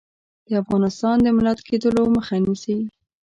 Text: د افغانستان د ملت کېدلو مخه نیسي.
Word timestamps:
د 0.47 0.49
افغانستان 0.63 1.15
د 1.21 1.27
ملت 1.37 1.59
کېدلو 1.67 2.03
مخه 2.15 2.35
نیسي. 2.45 2.77